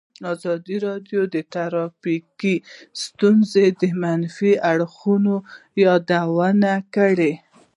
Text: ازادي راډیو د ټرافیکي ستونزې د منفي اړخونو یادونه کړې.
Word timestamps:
ازادي 0.33 0.77
راډیو 0.87 1.21
د 1.33 1.35
ټرافیکي 1.53 2.55
ستونزې 3.03 3.65
د 3.81 3.83
منفي 4.01 4.53
اړخونو 4.71 5.35
یادونه 5.85 6.71
کړې. 6.95 7.31